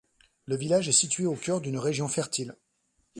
Le 0.47 0.55
village 0.55 0.89
est 0.89 0.93
situé 0.93 1.27
au 1.27 1.35
cœur 1.35 1.61
d'une 1.61 1.77
région 1.77 2.07
fertile. 2.07 2.55